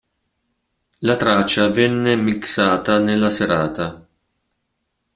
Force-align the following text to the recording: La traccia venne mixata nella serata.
La 1.01 1.15
traccia 1.15 1.67
venne 1.67 2.15
mixata 2.15 2.97
nella 2.97 3.29
serata. 3.29 4.03